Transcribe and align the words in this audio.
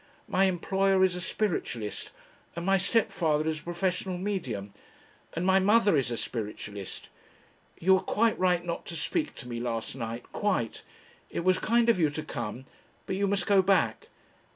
My 0.27 0.45
employer 0.45 1.03
is 1.03 1.15
a 1.15 1.21
spiritualist, 1.21 2.09
and 2.55 2.65
my 2.65 2.79
stepfather 2.79 3.47
is 3.47 3.59
a 3.59 3.63
professional 3.63 4.17
Medium, 4.17 4.73
and 5.33 5.45
my 5.45 5.59
mother 5.59 5.95
is 5.95 6.09
a 6.09 6.17
spiritualist. 6.17 7.09
You 7.77 7.93
were 7.93 7.99
quite 7.99 8.39
right 8.39 8.65
not 8.65 8.87
to 8.87 8.95
speak 8.95 9.35
to 9.35 9.47
me 9.47 9.59
last 9.59 9.95
night. 9.95 10.23
Quite. 10.31 10.81
It 11.29 11.41
was 11.41 11.59
kind 11.59 11.87
of 11.87 11.99
you 11.99 12.09
to 12.09 12.23
come, 12.23 12.65
but 13.05 13.15
you 13.15 13.27
must 13.27 13.45
go 13.45 13.61
back. 13.61 14.07